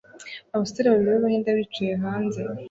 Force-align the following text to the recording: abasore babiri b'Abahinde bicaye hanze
abasore 0.55 0.85
babiri 0.89 1.11
b'Abahinde 1.13 1.49
bicaye 1.57 1.93
hanze 2.03 2.41